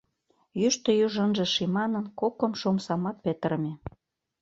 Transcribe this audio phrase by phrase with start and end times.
[0.61, 3.73] Йӱштӧ юж ынже ший манын, кокымшо омсамат петырыме.